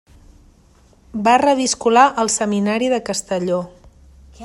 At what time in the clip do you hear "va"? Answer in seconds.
1.27-1.35